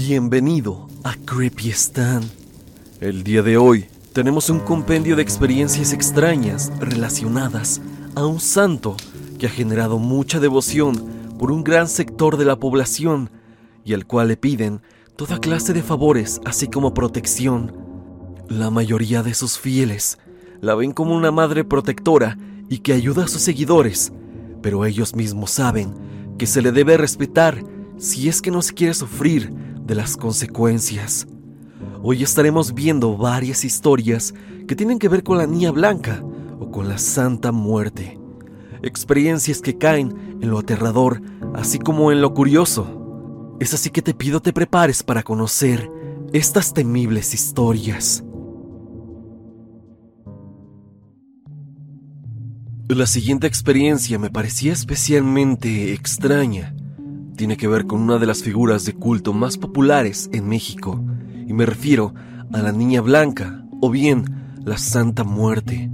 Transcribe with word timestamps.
Bienvenido 0.00 0.86
a 1.02 1.16
Creepy 1.16 1.70
Stan. 1.70 2.22
El 3.00 3.24
día 3.24 3.42
de 3.42 3.56
hoy 3.56 3.86
tenemos 4.12 4.48
un 4.48 4.60
compendio 4.60 5.16
de 5.16 5.22
experiencias 5.22 5.92
extrañas 5.92 6.70
relacionadas 6.78 7.80
a 8.14 8.24
un 8.24 8.38
santo 8.38 8.96
que 9.40 9.46
ha 9.46 9.50
generado 9.50 9.98
mucha 9.98 10.38
devoción 10.38 10.94
por 11.36 11.50
un 11.50 11.64
gran 11.64 11.88
sector 11.88 12.36
de 12.36 12.44
la 12.44 12.60
población 12.60 13.30
y 13.84 13.92
al 13.92 14.06
cual 14.06 14.28
le 14.28 14.36
piden 14.36 14.82
toda 15.16 15.40
clase 15.40 15.72
de 15.72 15.82
favores 15.82 16.40
así 16.44 16.68
como 16.68 16.94
protección. 16.94 17.72
La 18.48 18.70
mayoría 18.70 19.24
de 19.24 19.34
sus 19.34 19.58
fieles 19.58 20.18
la 20.60 20.76
ven 20.76 20.92
como 20.92 21.16
una 21.16 21.32
madre 21.32 21.64
protectora 21.64 22.38
y 22.68 22.78
que 22.78 22.92
ayuda 22.92 23.24
a 23.24 23.28
sus 23.28 23.42
seguidores, 23.42 24.12
pero 24.62 24.84
ellos 24.84 25.16
mismos 25.16 25.50
saben 25.50 25.92
que 26.38 26.46
se 26.46 26.62
le 26.62 26.70
debe 26.70 26.96
respetar 26.96 27.64
si 27.96 28.28
es 28.28 28.40
que 28.40 28.52
no 28.52 28.62
se 28.62 28.74
quiere 28.74 28.94
sufrir 28.94 29.52
de 29.88 29.94
las 29.94 30.16
consecuencias. 30.16 31.26
Hoy 32.02 32.22
estaremos 32.22 32.74
viendo 32.74 33.16
varias 33.16 33.64
historias 33.64 34.34
que 34.68 34.76
tienen 34.76 34.98
que 34.98 35.08
ver 35.08 35.24
con 35.24 35.38
la 35.38 35.46
niña 35.46 35.72
blanca 35.72 36.22
o 36.60 36.70
con 36.70 36.88
la 36.88 36.98
santa 36.98 37.50
muerte. 37.50 38.20
Experiencias 38.82 39.60
que 39.60 39.78
caen 39.78 40.38
en 40.40 40.50
lo 40.50 40.58
aterrador, 40.58 41.22
así 41.54 41.78
como 41.78 42.12
en 42.12 42.20
lo 42.20 42.34
curioso. 42.34 43.56
Es 43.58 43.74
así 43.74 43.90
que 43.90 44.02
te 44.02 44.14
pido 44.14 44.40
te 44.40 44.52
prepares 44.52 45.02
para 45.02 45.22
conocer 45.22 45.90
estas 46.32 46.74
temibles 46.74 47.32
historias. 47.32 48.22
La 52.88 53.06
siguiente 53.06 53.46
experiencia 53.46 54.18
me 54.18 54.30
parecía 54.30 54.72
especialmente 54.72 55.92
extraña. 55.92 56.74
Tiene 57.38 57.56
que 57.56 57.68
ver 57.68 57.86
con 57.86 58.00
una 58.00 58.18
de 58.18 58.26
las 58.26 58.42
figuras 58.42 58.84
de 58.84 58.94
culto 58.94 59.32
más 59.32 59.58
populares 59.58 60.28
en 60.32 60.48
México, 60.48 61.00
y 61.46 61.52
me 61.52 61.66
refiero 61.66 62.12
a 62.52 62.60
la 62.62 62.72
Niña 62.72 63.00
Blanca, 63.00 63.64
o 63.80 63.90
bien 63.90 64.24
la 64.64 64.76
Santa 64.76 65.22
Muerte. 65.22 65.88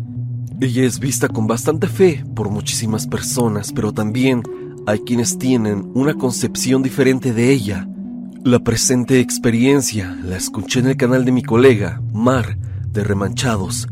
Ella 0.58 0.84
es 0.84 0.98
vista 0.98 1.28
con 1.28 1.46
bastante 1.46 1.86
fe 1.86 2.24
por 2.34 2.48
muchísimas 2.48 3.06
personas, 3.06 3.74
pero 3.74 3.92
también 3.92 4.42
hay 4.86 5.00
quienes 5.00 5.36
tienen 5.36 5.92
una 5.92 6.14
concepción 6.14 6.82
diferente 6.82 7.34
de 7.34 7.52
ella. 7.52 7.86
La 8.42 8.60
presente 8.60 9.20
experiencia 9.20 10.18
la 10.24 10.38
escuché 10.38 10.80
en 10.80 10.86
el 10.86 10.96
canal 10.96 11.26
de 11.26 11.32
mi 11.32 11.42
colega, 11.42 12.00
Mar, 12.14 12.56
de 12.88 13.04
Remanchados, 13.04 13.86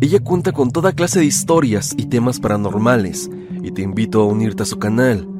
ella 0.00 0.18
cuenta 0.18 0.50
con 0.50 0.72
toda 0.72 0.92
clase 0.92 1.20
de 1.20 1.26
historias 1.26 1.94
y 1.96 2.06
temas 2.06 2.40
paranormales 2.40 3.30
y 3.62 3.70
te 3.70 3.82
invito 3.82 4.20
a 4.20 4.26
unirte 4.26 4.64
a 4.64 4.66
su 4.66 4.80
canal. 4.80 5.35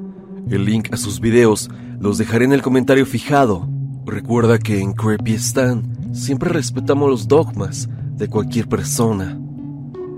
El 0.50 0.64
link 0.64 0.92
a 0.92 0.96
sus 0.96 1.20
videos 1.20 1.70
los 1.98 2.18
dejaré 2.18 2.44
en 2.44 2.52
el 2.52 2.62
comentario 2.62 3.06
fijado. 3.06 3.68
Recuerda 4.04 4.58
que 4.58 4.80
en 4.80 4.92
Creepy 4.92 5.34
Stan 5.34 6.14
siempre 6.14 6.50
respetamos 6.50 7.10
los 7.10 7.28
dogmas 7.28 7.88
de 8.16 8.28
cualquier 8.28 8.68
persona. 8.68 9.38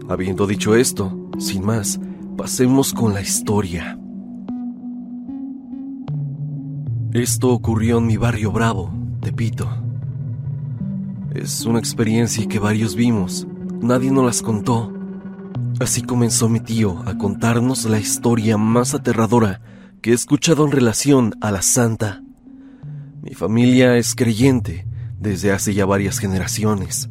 Habiendo 0.09 0.47
dicho 0.47 0.75
esto, 0.75 1.31
sin 1.39 1.65
más, 1.65 2.01
pasemos 2.37 2.93
con 2.93 3.15
la 3.15 3.21
historia. 3.21 3.99
Esto 7.13 7.51
ocurrió 7.51 7.99
en 7.99 8.07
mi 8.07 8.17
barrio 8.17 8.53
Bravo, 8.53 8.93
Tepito. 9.21 9.69
Es 11.35 11.65
una 11.65 11.79
experiencia 11.79 12.47
que 12.47 12.59
varios 12.59 12.95
vimos 12.95 13.47
Nadie 13.81 14.11
nos 14.11 14.25
las 14.25 14.43
contó. 14.43 14.93
Así 15.79 16.03
comenzó 16.03 16.49
mi 16.49 16.59
tío 16.59 17.01
a 17.07 17.17
contarnos 17.17 17.85
la 17.85 18.01
historia 18.01 18.59
más 18.59 18.93
aterradora 18.93 19.61
que 20.03 20.11
he 20.11 20.15
escuchado 20.15 20.65
en 20.65 20.73
relación 20.73 21.35
a 21.41 21.51
la 21.51 21.63
santa. 21.63 22.23
Mi 23.23 23.35
familia 23.35 23.97
es 23.97 24.15
creyente 24.15 24.87
desde 25.19 25.53
hace 25.53 25.75
ya 25.75 25.87
varias 25.87 26.19
generaciones. 26.19 27.11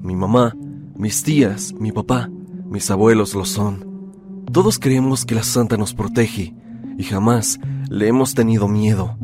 Mi 0.00 0.16
mamá, 0.16 0.56
mis 0.96 1.22
tías, 1.22 1.74
mi 1.78 1.92
papá, 1.92 2.30
mis 2.64 2.90
abuelos 2.90 3.34
lo 3.34 3.44
son. 3.44 4.44
Todos 4.50 4.78
creemos 4.78 5.24
que 5.24 5.34
la 5.34 5.42
santa 5.42 5.76
nos 5.76 5.92
protege 5.92 6.54
y 6.96 7.04
jamás 7.04 7.60
le 7.90 8.08
hemos 8.08 8.34
tenido 8.34 8.68
miedo. 8.68 9.18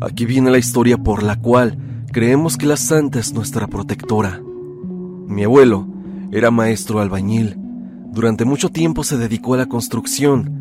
Aquí 0.00 0.26
viene 0.26 0.50
la 0.50 0.58
historia 0.58 0.98
por 0.98 1.22
la 1.22 1.36
cual 1.36 2.04
creemos 2.12 2.56
que 2.56 2.66
la 2.66 2.76
santa 2.76 3.20
es 3.20 3.32
nuestra 3.34 3.68
protectora. 3.68 4.42
Mi 5.26 5.44
abuelo 5.44 5.86
era 6.32 6.50
maestro 6.50 7.00
albañil. 7.00 7.56
Durante 8.12 8.44
mucho 8.44 8.70
tiempo 8.70 9.04
se 9.04 9.16
dedicó 9.16 9.54
a 9.54 9.58
la 9.58 9.66
construcción, 9.66 10.55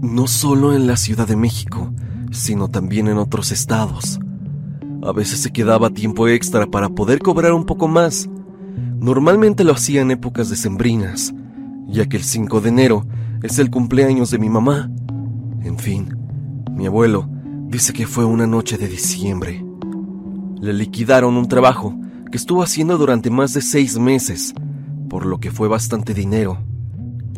no 0.00 0.26
solo 0.26 0.74
en 0.74 0.86
la 0.86 0.96
Ciudad 0.96 1.26
de 1.28 1.36
México, 1.36 1.92
sino 2.30 2.68
también 2.68 3.08
en 3.08 3.18
otros 3.18 3.52
estados. 3.52 4.18
A 5.02 5.12
veces 5.12 5.40
se 5.40 5.52
quedaba 5.52 5.90
tiempo 5.90 6.28
extra 6.28 6.66
para 6.66 6.88
poder 6.90 7.20
cobrar 7.20 7.52
un 7.52 7.64
poco 7.64 7.88
más. 7.88 8.28
Normalmente 8.98 9.64
lo 9.64 9.72
hacía 9.72 10.02
en 10.02 10.10
épocas 10.10 10.48
decembrinas, 10.50 11.34
ya 11.86 12.06
que 12.06 12.16
el 12.16 12.24
5 12.24 12.60
de 12.60 12.68
enero 12.68 13.06
es 13.42 13.58
el 13.58 13.70
cumpleaños 13.70 14.30
de 14.30 14.38
mi 14.38 14.48
mamá. 14.48 14.90
En 15.62 15.78
fin, 15.78 16.16
mi 16.74 16.86
abuelo 16.86 17.28
dice 17.68 17.92
que 17.92 18.06
fue 18.06 18.24
una 18.24 18.46
noche 18.46 18.78
de 18.78 18.88
diciembre. 18.88 19.64
Le 20.60 20.72
liquidaron 20.72 21.36
un 21.36 21.48
trabajo 21.48 21.98
que 22.30 22.36
estuvo 22.36 22.62
haciendo 22.62 22.98
durante 22.98 23.30
más 23.30 23.54
de 23.54 23.62
seis 23.62 23.98
meses 23.98 24.54
por 25.08 25.26
lo 25.26 25.40
que 25.40 25.50
fue 25.50 25.68
bastante 25.68 26.14
dinero. 26.14 26.58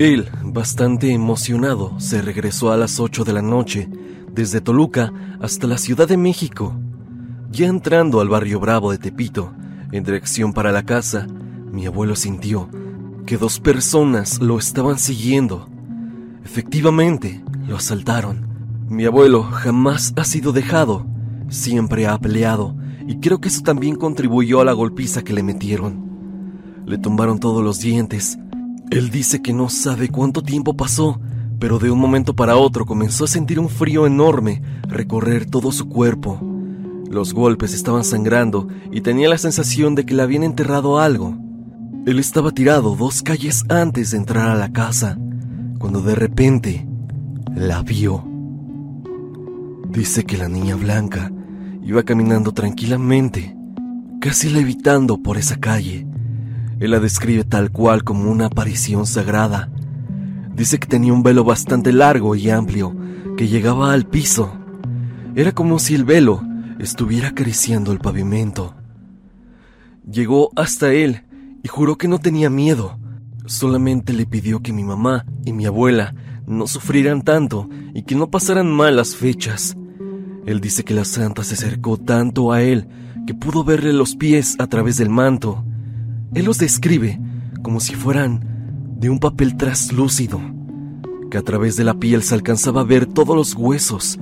Él, 0.02 0.28
bastante 0.42 1.12
emocionado, 1.12 1.94
se 2.00 2.22
regresó 2.22 2.72
a 2.72 2.76
las 2.76 2.98
8 2.98 3.22
de 3.22 3.32
la 3.32 3.40
noche 3.40 3.88
desde 4.34 4.60
Toluca 4.60 5.12
hasta 5.40 5.68
la 5.68 5.78
Ciudad 5.78 6.08
de 6.08 6.16
México. 6.16 6.74
Ya 7.52 7.68
entrando 7.68 8.20
al 8.20 8.28
barrio 8.28 8.58
Bravo 8.58 8.90
de 8.90 8.98
Tepito, 8.98 9.52
en 9.92 10.02
dirección 10.02 10.54
para 10.54 10.72
la 10.72 10.82
casa, 10.82 11.28
mi 11.70 11.86
abuelo 11.86 12.16
sintió 12.16 12.68
que 13.26 13.36
dos 13.36 13.60
personas 13.60 14.40
lo 14.40 14.58
estaban 14.58 14.98
siguiendo. 14.98 15.68
Efectivamente, 16.44 17.44
lo 17.68 17.76
asaltaron. 17.76 18.48
Mi 18.88 19.04
abuelo 19.04 19.44
jamás 19.44 20.14
ha 20.16 20.24
sido 20.24 20.50
dejado, 20.50 21.06
siempre 21.48 22.08
ha 22.08 22.18
peleado, 22.18 22.74
y 23.06 23.20
creo 23.20 23.40
que 23.40 23.46
eso 23.46 23.62
también 23.62 23.94
contribuyó 23.94 24.60
a 24.60 24.64
la 24.64 24.72
golpiza 24.72 25.22
que 25.22 25.32
le 25.32 25.44
metieron. 25.44 26.82
Le 26.86 26.98
tumbaron 26.98 27.38
todos 27.38 27.62
los 27.62 27.78
dientes. 27.78 28.36
Él 28.92 29.08
dice 29.08 29.40
que 29.40 29.54
no 29.54 29.70
sabe 29.70 30.10
cuánto 30.10 30.42
tiempo 30.42 30.76
pasó, 30.76 31.18
pero 31.58 31.78
de 31.78 31.90
un 31.90 31.98
momento 31.98 32.36
para 32.36 32.58
otro 32.58 32.84
comenzó 32.84 33.24
a 33.24 33.26
sentir 33.26 33.58
un 33.58 33.70
frío 33.70 34.06
enorme 34.06 34.60
recorrer 34.86 35.46
todo 35.46 35.72
su 35.72 35.88
cuerpo. 35.88 36.38
Los 37.08 37.32
golpes 37.32 37.72
estaban 37.72 38.04
sangrando 38.04 38.68
y 38.90 39.00
tenía 39.00 39.30
la 39.30 39.38
sensación 39.38 39.94
de 39.94 40.04
que 40.04 40.12
le 40.12 40.20
habían 40.20 40.42
enterrado 40.42 40.98
algo. 40.98 41.38
Él 42.04 42.18
estaba 42.18 42.50
tirado 42.50 42.94
dos 42.94 43.22
calles 43.22 43.64
antes 43.70 44.10
de 44.10 44.18
entrar 44.18 44.50
a 44.50 44.56
la 44.56 44.72
casa, 44.72 45.16
cuando 45.78 46.02
de 46.02 46.14
repente 46.14 46.86
la 47.56 47.80
vio. 47.80 48.22
Dice 49.88 50.24
que 50.24 50.36
la 50.36 50.50
niña 50.50 50.76
blanca 50.76 51.32
iba 51.82 52.02
caminando 52.02 52.52
tranquilamente, 52.52 53.56
casi 54.20 54.50
levitando 54.50 55.22
por 55.22 55.38
esa 55.38 55.56
calle. 55.56 56.06
Él 56.82 56.90
la 56.90 56.98
describe 56.98 57.44
tal 57.44 57.70
cual 57.70 58.02
como 58.02 58.28
una 58.28 58.46
aparición 58.46 59.06
sagrada. 59.06 59.70
Dice 60.52 60.80
que 60.80 60.88
tenía 60.88 61.12
un 61.12 61.22
velo 61.22 61.44
bastante 61.44 61.92
largo 61.92 62.34
y 62.34 62.50
amplio 62.50 62.96
que 63.36 63.46
llegaba 63.46 63.92
al 63.92 64.04
piso. 64.04 64.52
Era 65.36 65.52
como 65.52 65.78
si 65.78 65.94
el 65.94 66.02
velo 66.02 66.42
estuviera 66.80 67.28
acariciando 67.28 67.92
el 67.92 68.00
pavimento. 68.00 68.74
Llegó 70.10 70.50
hasta 70.56 70.92
él 70.92 71.22
y 71.62 71.68
juró 71.68 71.96
que 71.98 72.08
no 72.08 72.18
tenía 72.18 72.50
miedo. 72.50 72.98
Solamente 73.46 74.12
le 74.12 74.26
pidió 74.26 74.60
que 74.60 74.72
mi 74.72 74.82
mamá 74.82 75.24
y 75.44 75.52
mi 75.52 75.66
abuela 75.66 76.16
no 76.48 76.66
sufrieran 76.66 77.22
tanto 77.22 77.68
y 77.94 78.02
que 78.02 78.16
no 78.16 78.28
pasaran 78.28 78.68
mal 78.68 78.96
las 78.96 79.14
fechas. 79.14 79.76
Él 80.46 80.60
dice 80.60 80.82
que 80.82 80.94
la 80.94 81.04
santa 81.04 81.44
se 81.44 81.54
acercó 81.54 81.96
tanto 81.96 82.50
a 82.50 82.60
él 82.60 82.88
que 83.24 83.34
pudo 83.34 83.62
verle 83.62 83.92
los 83.92 84.16
pies 84.16 84.56
a 84.58 84.66
través 84.66 84.96
del 84.96 85.10
manto 85.10 85.64
él 86.34 86.44
los 86.46 86.58
describe 86.58 87.20
como 87.62 87.80
si 87.80 87.94
fueran 87.94 88.96
de 88.98 89.10
un 89.10 89.18
papel 89.18 89.56
traslúcido, 89.56 90.40
que 91.30 91.38
a 91.38 91.42
través 91.42 91.76
de 91.76 91.84
la 91.84 91.94
piel 91.94 92.22
se 92.22 92.34
alcanzaba 92.34 92.82
a 92.82 92.84
ver 92.84 93.06
todos 93.06 93.36
los 93.36 93.54
huesos, 93.54 94.18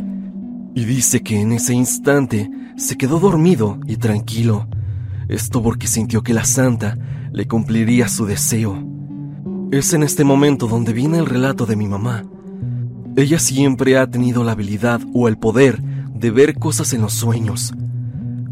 y 0.74 0.84
dice 0.84 1.22
que 1.22 1.40
en 1.40 1.52
ese 1.52 1.74
instante 1.74 2.50
se 2.76 2.96
quedó 2.96 3.18
dormido 3.18 3.78
y 3.86 3.96
tranquilo, 3.96 4.68
esto 5.28 5.62
porque 5.62 5.86
sintió 5.86 6.22
que 6.22 6.34
la 6.34 6.44
santa 6.44 6.96
le 7.32 7.46
cumpliría 7.46 8.08
su 8.08 8.26
deseo. 8.26 8.82
Es 9.70 9.92
en 9.92 10.02
este 10.02 10.24
momento 10.24 10.66
donde 10.66 10.92
viene 10.92 11.18
el 11.18 11.26
relato 11.26 11.66
de 11.66 11.76
mi 11.76 11.86
mamá. 11.86 12.24
Ella 13.16 13.38
siempre 13.38 13.98
ha 13.98 14.10
tenido 14.10 14.42
la 14.44 14.52
habilidad 14.52 15.00
o 15.12 15.28
el 15.28 15.38
poder 15.38 15.82
de 15.82 16.30
ver 16.30 16.58
cosas 16.58 16.92
en 16.92 17.02
los 17.02 17.12
sueños, 17.12 17.72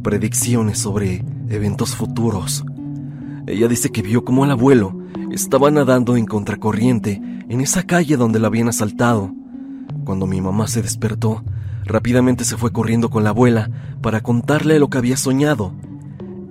predicciones 0.02 0.78
sobre 0.78 1.24
eventos 1.48 1.96
futuros. 1.96 2.64
Ella 3.48 3.68
dice 3.68 3.90
que 3.90 4.02
vio 4.02 4.24
como 4.24 4.44
el 4.44 4.50
abuelo 4.50 4.96
estaba 5.32 5.70
nadando 5.70 6.16
en 6.16 6.26
contracorriente 6.26 7.20
en 7.48 7.60
esa 7.60 7.82
calle 7.82 8.16
donde 8.16 8.38
la 8.38 8.46
habían 8.48 8.68
asaltado. 8.68 9.32
Cuando 10.04 10.26
mi 10.26 10.40
mamá 10.40 10.68
se 10.68 10.82
despertó, 10.82 11.42
Rápidamente 11.88 12.44
se 12.44 12.58
fue 12.58 12.70
corriendo 12.70 13.08
con 13.08 13.24
la 13.24 13.30
abuela 13.30 13.70
para 14.02 14.20
contarle 14.20 14.78
lo 14.78 14.90
que 14.90 14.98
había 14.98 15.16
soñado. 15.16 15.72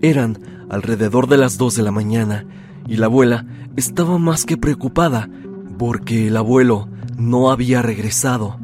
Eran 0.02 0.40
alrededor 0.68 1.28
de 1.28 1.38
las 1.38 1.60
dos 1.60 1.76
de 1.76 1.84
la 1.84 1.92
mañana 1.92 2.44
y 2.88 2.98
la 2.98 3.06
abuela 3.06 3.46
estaba 3.76 4.18
más 4.18 4.46
que 4.46 4.58
preocupada 4.58 5.30
porque 5.78 6.28
el 6.28 6.38
abuelo 6.38 6.90
no 7.18 7.52
había 7.52 7.84
regresado. 7.84 8.58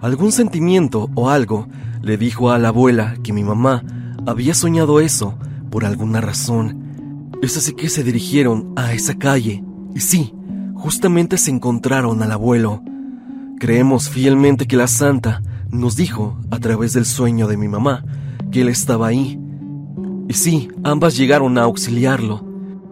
Algún 0.00 0.30
sentimiento 0.30 1.10
o 1.16 1.28
algo 1.28 1.66
le 2.02 2.16
dijo 2.16 2.52
a 2.52 2.58
la 2.58 2.68
abuela 2.68 3.16
que 3.24 3.32
mi 3.32 3.42
mamá 3.42 3.82
había 4.24 4.54
soñado 4.54 5.00
eso 5.00 5.34
por 5.70 5.84
alguna 5.84 6.20
razón. 6.20 6.81
Es 7.42 7.56
así 7.56 7.72
que 7.72 7.88
se 7.88 8.04
dirigieron 8.04 8.72
a 8.76 8.92
esa 8.92 9.18
calle 9.18 9.64
y 9.96 9.98
sí, 9.98 10.32
justamente 10.76 11.36
se 11.38 11.50
encontraron 11.50 12.22
al 12.22 12.30
abuelo. 12.30 12.84
Creemos 13.58 14.08
fielmente 14.08 14.68
que 14.68 14.76
la 14.76 14.86
santa 14.86 15.42
nos 15.68 15.96
dijo, 15.96 16.38
a 16.52 16.60
través 16.60 16.92
del 16.92 17.04
sueño 17.04 17.48
de 17.48 17.56
mi 17.56 17.66
mamá, 17.66 18.04
que 18.52 18.60
él 18.60 18.68
estaba 18.68 19.08
ahí. 19.08 19.40
Y 20.28 20.34
sí, 20.34 20.68
ambas 20.84 21.16
llegaron 21.16 21.58
a 21.58 21.62
auxiliarlo. 21.62 22.46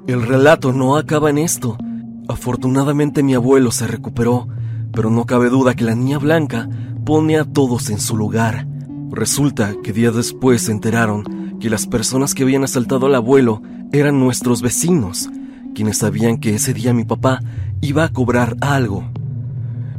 El 0.08 0.26
relato 0.26 0.72
no 0.72 0.96
acaba 0.96 1.30
en 1.30 1.38
esto. 1.38 1.78
Afortunadamente 2.26 3.22
mi 3.22 3.34
abuelo 3.34 3.70
se 3.70 3.86
recuperó, 3.86 4.48
pero 4.92 5.10
no 5.10 5.26
cabe 5.26 5.48
duda 5.48 5.74
que 5.74 5.84
la 5.84 5.94
niña 5.94 6.18
blanca 6.18 6.68
pone 7.04 7.38
a 7.38 7.44
todos 7.44 7.88
en 7.88 8.00
su 8.00 8.16
lugar. 8.16 8.66
Resulta 9.12 9.76
que 9.84 9.92
días 9.92 10.16
después 10.16 10.62
se 10.62 10.72
enteraron 10.72 11.58
que 11.60 11.70
las 11.70 11.86
personas 11.86 12.34
que 12.34 12.42
habían 12.42 12.64
asaltado 12.64 13.06
al 13.06 13.14
abuelo 13.14 13.62
eran 13.92 14.20
nuestros 14.20 14.62
vecinos, 14.62 15.28
quienes 15.74 15.98
sabían 15.98 16.38
que 16.38 16.54
ese 16.54 16.72
día 16.72 16.94
mi 16.94 17.04
papá 17.04 17.40
iba 17.80 18.04
a 18.04 18.12
cobrar 18.12 18.56
algo. 18.60 19.04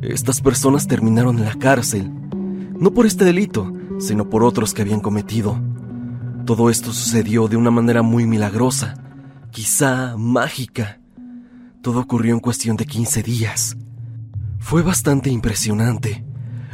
Estas 0.01 0.41
personas 0.41 0.87
terminaron 0.87 1.37
en 1.37 1.45
la 1.45 1.55
cárcel, 1.55 2.11
no 2.79 2.91
por 2.93 3.05
este 3.05 3.25
delito, 3.25 3.71
sino 3.99 4.29
por 4.29 4.43
otros 4.43 4.73
que 4.73 4.81
habían 4.81 5.01
cometido. 5.01 5.61
Todo 6.45 6.69
esto 6.69 6.91
sucedió 6.93 7.47
de 7.47 7.57
una 7.57 7.69
manera 7.69 8.01
muy 8.01 8.25
milagrosa, 8.25 8.95
quizá 9.51 10.15
mágica. 10.17 10.99
Todo 11.81 11.99
ocurrió 11.99 12.33
en 12.33 12.39
cuestión 12.39 12.77
de 12.77 12.85
15 12.85 13.23
días. 13.23 13.77
Fue 14.59 14.81
bastante 14.81 15.29
impresionante. 15.29 16.23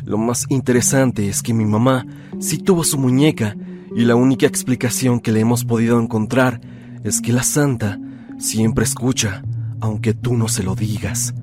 Lo 0.06 0.18
más 0.18 0.46
interesante 0.50 1.28
es 1.28 1.42
que 1.42 1.54
mi 1.54 1.66
mamá 1.66 2.06
sí 2.40 2.58
tuvo 2.60 2.84
su 2.84 2.98
muñeca 2.98 3.56
y 3.96 4.06
la 4.06 4.16
única 4.16 4.46
explicación 4.46 5.20
que 5.20 5.32
le 5.32 5.42
hemos 5.42 5.66
podido 5.66 6.00
encontrar 6.00 6.62
es 7.08 7.22
que 7.22 7.34
la 7.34 7.44
santa 7.44 8.00
siempre 8.38 8.84
escucha, 8.84 9.44
aunque 9.80 10.14
tú 10.14 10.36
no 10.36 10.48
se 10.48 10.64
lo 10.64 10.76
digas. 10.76 11.34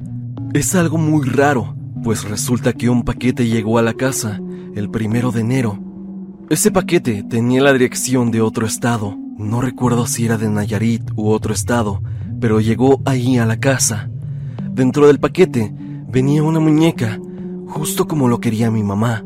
Es 0.52 0.74
algo 0.74 0.98
muy 0.98 1.26
raro, 1.28 1.74
pues 2.02 2.24
resulta 2.24 2.72
que 2.72 2.88
un 2.88 3.02
paquete 3.02 3.46
llegó 3.46 3.78
a 3.78 3.82
la 3.82 3.94
casa 3.94 4.40
el 4.74 4.90
primero 4.90 5.32
de 5.32 5.40
enero. 5.40 5.78
Ese 6.50 6.70
paquete 6.70 7.22
tenía 7.22 7.62
la 7.62 7.72
dirección 7.72 8.30
de 8.30 8.40
otro 8.40 8.66
estado, 8.66 9.16
no 9.38 9.60
recuerdo 9.60 10.06
si 10.06 10.26
era 10.26 10.36
de 10.36 10.50
Nayarit 10.50 11.10
u 11.16 11.30
otro 11.30 11.54
estado, 11.54 12.02
pero 12.40 12.60
llegó 12.60 13.00
ahí 13.04 13.38
a 13.38 13.46
la 13.46 13.58
casa. 13.58 14.10
Dentro 14.70 15.06
del 15.06 15.18
paquete 15.18 15.74
venía 16.08 16.42
una 16.42 16.60
muñeca 16.60 17.18
justo 17.66 18.06
como 18.06 18.28
lo 18.28 18.38
quería 18.38 18.70
mi 18.70 18.82
mamá. 18.82 19.24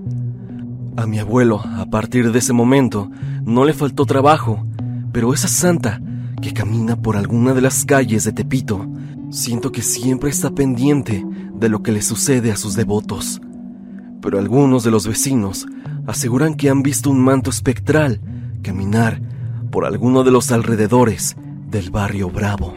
A 0.96 1.06
mi 1.06 1.18
abuelo, 1.18 1.60
a 1.60 1.86
partir 1.86 2.32
de 2.32 2.38
ese 2.38 2.52
momento, 2.52 3.10
no 3.44 3.64
le 3.64 3.72
faltó 3.72 4.06
trabajo, 4.06 4.64
pero 5.12 5.34
esa 5.34 5.48
santa 5.48 6.00
que 6.40 6.52
camina 6.52 7.00
por 7.00 7.16
alguna 7.16 7.54
de 7.54 7.60
las 7.60 7.84
calles 7.84 8.24
de 8.24 8.32
Tepito, 8.32 8.86
siento 9.30 9.72
que 9.72 9.82
siempre 9.82 10.30
está 10.30 10.50
pendiente 10.50 11.24
de 11.54 11.68
lo 11.68 11.82
que 11.82 11.92
le 11.92 12.02
sucede 12.02 12.52
a 12.52 12.56
sus 12.56 12.74
devotos. 12.74 13.40
Pero 14.20 14.38
algunos 14.38 14.84
de 14.84 14.90
los 14.90 15.06
vecinos 15.06 15.66
aseguran 16.06 16.54
que 16.54 16.70
han 16.70 16.82
visto 16.82 17.10
un 17.10 17.20
manto 17.20 17.50
espectral 17.50 18.20
caminar 18.62 19.20
por 19.70 19.84
alguno 19.84 20.24
de 20.24 20.30
los 20.30 20.50
alrededores 20.50 21.36
del 21.70 21.90
barrio 21.90 22.30
Bravo. 22.30 22.74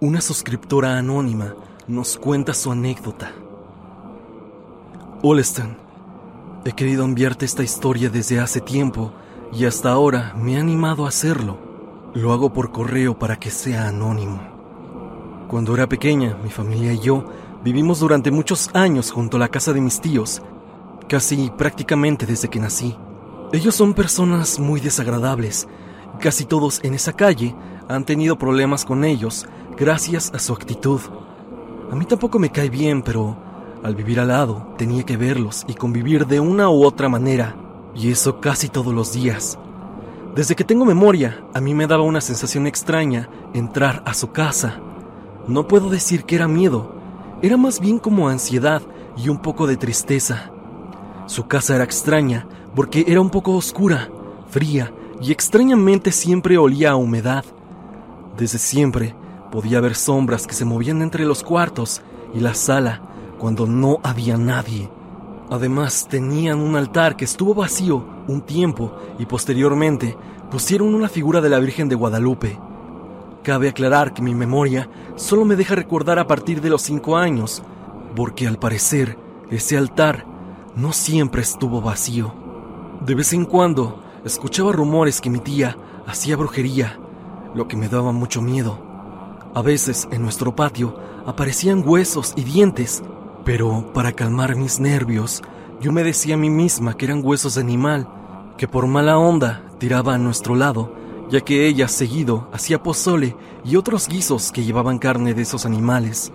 Una 0.00 0.20
suscriptora 0.20 0.98
anónima 0.98 1.54
nos 1.86 2.16
cuenta 2.16 2.54
su 2.54 2.72
anécdota. 2.72 3.32
Olestan, 5.24 5.76
he 6.64 6.72
querido 6.72 7.04
enviarte 7.04 7.44
esta 7.44 7.62
historia 7.62 8.10
desde 8.10 8.40
hace 8.40 8.60
tiempo 8.60 9.12
y 9.52 9.66
hasta 9.66 9.92
ahora 9.92 10.34
me 10.36 10.54
he 10.54 10.58
animado 10.58 11.04
a 11.04 11.10
hacerlo. 11.10 11.58
Lo 12.12 12.32
hago 12.32 12.52
por 12.52 12.72
correo 12.72 13.16
para 13.16 13.38
que 13.38 13.52
sea 13.52 13.86
anónimo. 13.86 14.40
Cuando 15.46 15.76
era 15.76 15.88
pequeña, 15.88 16.36
mi 16.42 16.50
familia 16.50 16.92
y 16.92 16.98
yo 16.98 17.24
vivimos 17.62 18.00
durante 18.00 18.32
muchos 18.32 18.68
años 18.74 19.12
junto 19.12 19.36
a 19.36 19.40
la 19.40 19.48
casa 19.48 19.72
de 19.72 19.80
mis 19.80 20.00
tíos, 20.00 20.42
casi 21.08 21.52
prácticamente 21.56 22.26
desde 22.26 22.50
que 22.50 22.58
nací. 22.58 22.96
Ellos 23.52 23.76
son 23.76 23.94
personas 23.94 24.58
muy 24.58 24.80
desagradables. 24.80 25.68
Casi 26.18 26.46
todos 26.46 26.80
en 26.82 26.94
esa 26.94 27.12
calle 27.12 27.54
han 27.88 28.04
tenido 28.04 28.38
problemas 28.38 28.84
con 28.84 29.04
ellos 29.04 29.46
gracias 29.76 30.32
a 30.34 30.40
su 30.40 30.52
actitud. 30.52 31.00
A 31.92 31.94
mí 31.94 32.06
tampoco 32.06 32.40
me 32.40 32.50
cae 32.50 32.70
bien, 32.70 33.02
pero 33.02 33.51
al 33.82 33.94
vivir 33.94 34.20
al 34.20 34.28
lado 34.28 34.74
tenía 34.78 35.04
que 35.04 35.16
verlos 35.16 35.64
y 35.66 35.74
convivir 35.74 36.26
de 36.26 36.40
una 36.40 36.68
u 36.68 36.84
otra 36.84 37.08
manera, 37.08 37.56
y 37.94 38.10
eso 38.10 38.40
casi 38.40 38.68
todos 38.68 38.94
los 38.94 39.12
días. 39.12 39.58
Desde 40.34 40.54
que 40.54 40.64
tengo 40.64 40.84
memoria, 40.84 41.44
a 41.52 41.60
mí 41.60 41.74
me 41.74 41.86
daba 41.86 42.02
una 42.02 42.20
sensación 42.20 42.66
extraña 42.66 43.28
entrar 43.52 44.02
a 44.06 44.14
su 44.14 44.32
casa. 44.32 44.80
No 45.46 45.68
puedo 45.68 45.90
decir 45.90 46.24
que 46.24 46.36
era 46.36 46.48
miedo, 46.48 46.94
era 47.42 47.56
más 47.56 47.80
bien 47.80 47.98
como 47.98 48.28
ansiedad 48.28 48.82
y 49.16 49.28
un 49.28 49.38
poco 49.38 49.66
de 49.66 49.76
tristeza. 49.76 50.50
Su 51.26 51.46
casa 51.46 51.74
era 51.74 51.84
extraña 51.84 52.46
porque 52.74 53.04
era 53.06 53.20
un 53.20 53.30
poco 53.30 53.54
oscura, 53.54 54.08
fría 54.48 54.92
y 55.20 55.32
extrañamente 55.32 56.12
siempre 56.12 56.56
olía 56.56 56.92
a 56.92 56.96
humedad. 56.96 57.44
Desde 58.36 58.58
siempre 58.58 59.14
Podía 59.52 59.82
ver 59.82 59.94
sombras 59.94 60.46
que 60.46 60.54
se 60.54 60.64
movían 60.64 61.02
entre 61.02 61.26
los 61.26 61.42
cuartos 61.42 62.00
y 62.34 62.40
la 62.40 62.54
sala 62.54 63.02
cuando 63.42 63.66
no 63.66 63.98
había 64.04 64.36
nadie. 64.36 64.88
Además, 65.50 66.06
tenían 66.08 66.60
un 66.60 66.76
altar 66.76 67.16
que 67.16 67.24
estuvo 67.24 67.54
vacío 67.54 68.04
un 68.28 68.42
tiempo 68.42 68.96
y 69.18 69.26
posteriormente 69.26 70.16
pusieron 70.48 70.94
una 70.94 71.08
figura 71.08 71.40
de 71.40 71.48
la 71.48 71.58
Virgen 71.58 71.88
de 71.88 71.96
Guadalupe. 71.96 72.56
Cabe 73.42 73.68
aclarar 73.68 74.14
que 74.14 74.22
mi 74.22 74.32
memoria 74.32 74.88
solo 75.16 75.44
me 75.44 75.56
deja 75.56 75.74
recordar 75.74 76.20
a 76.20 76.28
partir 76.28 76.60
de 76.60 76.70
los 76.70 76.82
cinco 76.82 77.16
años, 77.16 77.64
porque 78.14 78.46
al 78.46 78.60
parecer 78.60 79.18
ese 79.50 79.76
altar 79.76 80.24
no 80.76 80.92
siempre 80.92 81.42
estuvo 81.42 81.80
vacío. 81.80 82.32
De 83.04 83.16
vez 83.16 83.32
en 83.32 83.44
cuando 83.44 84.04
escuchaba 84.24 84.70
rumores 84.70 85.20
que 85.20 85.30
mi 85.30 85.40
tía 85.40 85.76
hacía 86.06 86.36
brujería, 86.36 86.96
lo 87.56 87.66
que 87.66 87.76
me 87.76 87.88
daba 87.88 88.12
mucho 88.12 88.40
miedo. 88.40 88.78
A 89.52 89.62
veces 89.62 90.06
en 90.12 90.22
nuestro 90.22 90.54
patio 90.54 90.96
aparecían 91.26 91.82
huesos 91.84 92.34
y 92.36 92.44
dientes, 92.44 93.02
pero 93.44 93.92
para 93.92 94.12
calmar 94.12 94.56
mis 94.56 94.80
nervios, 94.80 95.42
yo 95.80 95.92
me 95.92 96.04
decía 96.04 96.34
a 96.34 96.38
mí 96.38 96.50
misma 96.50 96.96
que 96.96 97.06
eran 97.06 97.24
huesos 97.24 97.56
de 97.56 97.60
animal, 97.60 98.08
que 98.56 98.68
por 98.68 98.86
mala 98.86 99.18
onda 99.18 99.64
tiraba 99.78 100.14
a 100.14 100.18
nuestro 100.18 100.54
lado, 100.54 100.94
ya 101.28 101.40
que 101.40 101.66
ella 101.66 101.88
seguido 101.88 102.48
hacía 102.52 102.82
pozole 102.82 103.36
y 103.64 103.76
otros 103.76 104.06
guisos 104.08 104.52
que 104.52 104.62
llevaban 104.64 104.98
carne 104.98 105.34
de 105.34 105.42
esos 105.42 105.66
animales. 105.66 106.32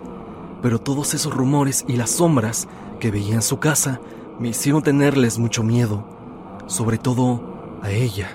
Pero 0.61 0.79
todos 0.79 1.13
esos 1.13 1.33
rumores 1.33 1.85
y 1.87 1.93
las 1.93 2.11
sombras 2.11 2.67
que 2.99 3.11
veía 3.11 3.35
en 3.35 3.41
su 3.41 3.59
casa 3.59 4.01
me 4.39 4.49
hicieron 4.49 4.81
tenerles 4.81 5.37
mucho 5.37 5.63
miedo, 5.63 6.03
sobre 6.67 6.97
todo 6.97 7.79
a 7.81 7.91
ella. 7.91 8.31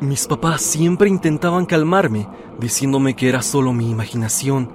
Mis 0.00 0.26
papás 0.26 0.60
siempre 0.60 1.08
intentaban 1.08 1.64
calmarme, 1.64 2.28
diciéndome 2.60 3.16
que 3.16 3.28
era 3.28 3.42
solo 3.42 3.72
mi 3.72 3.90
imaginación, 3.90 4.70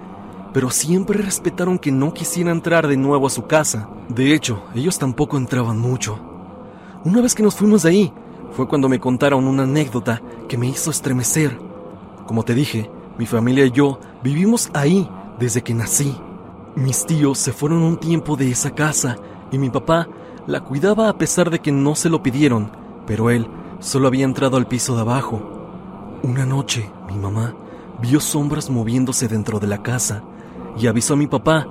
pero 0.53 0.69
siempre 0.69 1.21
respetaron 1.21 1.79
que 1.79 1.91
no 1.91 2.13
quisiera 2.13 2.51
entrar 2.51 2.87
de 2.87 2.97
nuevo 2.97 3.27
a 3.27 3.29
su 3.29 3.47
casa. 3.47 3.89
De 4.09 4.33
hecho, 4.33 4.63
ellos 4.75 4.99
tampoco 4.99 5.37
entraban 5.37 5.79
mucho. 5.79 6.19
Una 7.03 7.21
vez 7.21 7.35
que 7.35 7.43
nos 7.43 7.55
fuimos 7.55 7.83
de 7.83 7.89
ahí, 7.89 8.13
fue 8.51 8.67
cuando 8.67 8.89
me 8.89 8.99
contaron 8.99 9.47
una 9.47 9.63
anécdota 9.63 10.21
que 10.47 10.57
me 10.57 10.67
hizo 10.67 10.91
estremecer. 10.91 11.57
Como 12.27 12.43
te 12.43 12.53
dije, 12.53 12.89
mi 13.17 13.25
familia 13.25 13.65
y 13.65 13.71
yo 13.71 13.99
vivimos 14.23 14.69
ahí 14.73 15.09
desde 15.39 15.61
que 15.61 15.73
nací. 15.73 16.15
Mis 16.75 17.05
tíos 17.05 17.37
se 17.37 17.53
fueron 17.53 17.81
un 17.81 17.97
tiempo 17.97 18.35
de 18.35 18.51
esa 18.51 18.71
casa 18.71 19.17
y 19.51 19.57
mi 19.57 19.69
papá 19.69 20.07
la 20.47 20.61
cuidaba 20.61 21.09
a 21.09 21.17
pesar 21.17 21.49
de 21.49 21.59
que 21.59 21.71
no 21.71 21.95
se 21.95 22.09
lo 22.09 22.23
pidieron, 22.23 22.71
pero 23.05 23.29
él 23.29 23.47
Solo 23.81 24.07
había 24.07 24.25
entrado 24.25 24.57
al 24.57 24.67
piso 24.67 24.93
de 24.93 25.01
abajo. 25.01 25.41
Una 26.21 26.45
noche, 26.45 26.91
mi 27.07 27.17
mamá 27.17 27.55
vio 27.99 28.19
sombras 28.19 28.69
moviéndose 28.69 29.27
dentro 29.27 29.59
de 29.59 29.65
la 29.65 29.81
casa 29.81 30.21
y 30.77 30.87
avisó 30.87 31.13
a 31.13 31.17
mi 31.17 31.27
papá, 31.27 31.67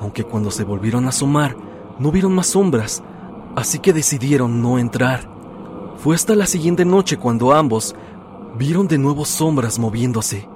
aunque 0.00 0.24
cuando 0.24 0.50
se 0.50 0.64
volvieron 0.64 1.06
a 1.06 1.08
asomar 1.08 1.56
no 1.98 2.12
vieron 2.12 2.34
más 2.34 2.48
sombras, 2.48 3.02
así 3.56 3.78
que 3.80 3.92
decidieron 3.92 4.62
no 4.62 4.78
entrar. 4.78 5.28
Fue 5.96 6.14
hasta 6.14 6.34
la 6.36 6.46
siguiente 6.46 6.84
noche 6.84 7.16
cuando 7.16 7.52
ambos 7.52 7.94
vieron 8.56 8.86
de 8.86 8.98
nuevo 8.98 9.24
sombras 9.24 9.78
moviéndose. 9.78 10.48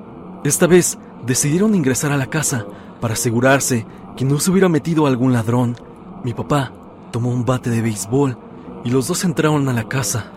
Esta 0.45 0.67
vez 0.67 0.99
decidieron 1.27 1.75
ingresar 1.75 2.13
a 2.13 2.17
la 2.17 2.27
casa 2.27 2.67
para 3.01 3.15
asegurarse 3.15 3.87
que 4.17 4.25
no 4.25 4.39
se 4.39 4.51
hubiera 4.51 4.69
metido 4.69 5.07
algún 5.07 5.33
ladrón. 5.33 5.77
Mi 6.23 6.33
papá 6.33 6.73
tomó 7.11 7.31
un 7.31 7.45
bate 7.45 7.71
de 7.71 7.83
béisbol 7.83 8.39
y 8.85 8.91
los 8.91 9.09
dos 9.09 9.25
entraron 9.25 9.69
a 9.69 9.73
la 9.73 9.89
casa. 9.89 10.33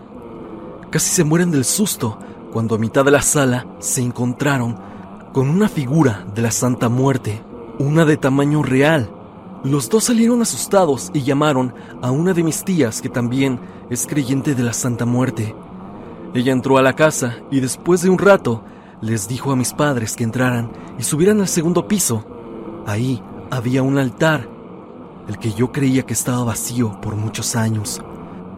Casi 0.90 1.10
se 1.10 1.24
mueren 1.24 1.50
del 1.50 1.64
susto 1.64 2.18
cuando 2.52 2.74
a 2.74 2.78
mitad 2.78 3.04
de 3.04 3.10
la 3.10 3.22
sala 3.22 3.66
se 3.78 4.02
encontraron 4.02 4.76
con 5.32 5.48
una 5.50 5.68
figura 5.68 6.26
de 6.34 6.42
la 6.42 6.50
Santa 6.50 6.88
Muerte, 6.88 7.42
una 7.78 8.04
de 8.04 8.16
tamaño 8.16 8.62
real. 8.62 9.10
Los 9.62 9.90
dos 9.90 10.04
salieron 10.04 10.40
asustados 10.40 11.10
y 11.12 11.22
llamaron 11.22 11.74
a 12.00 12.10
una 12.10 12.32
de 12.32 12.42
mis 12.42 12.64
tías 12.64 13.02
que 13.02 13.08
también 13.08 13.60
es 13.90 14.06
creyente 14.06 14.54
de 14.54 14.62
la 14.62 14.72
Santa 14.72 15.04
Muerte. 15.04 15.54
Ella 16.34 16.52
entró 16.52 16.78
a 16.78 16.82
la 16.82 16.94
casa 16.94 17.36
y 17.50 17.60
después 17.60 18.02
de 18.02 18.10
un 18.10 18.18
rato 18.18 18.62
les 19.00 19.28
dijo 19.28 19.52
a 19.52 19.56
mis 19.56 19.72
padres 19.74 20.16
que 20.16 20.24
entraran 20.24 20.70
y 20.98 21.02
subieran 21.02 21.40
al 21.40 21.48
segundo 21.48 21.86
piso. 21.86 22.24
Ahí 22.86 23.22
había 23.50 23.82
un 23.82 23.98
altar, 23.98 24.48
el 25.28 25.38
que 25.38 25.52
yo 25.52 25.72
creía 25.72 26.04
que 26.04 26.14
estaba 26.14 26.44
vacío 26.44 27.00
por 27.00 27.16
muchos 27.16 27.56
años. 27.56 28.00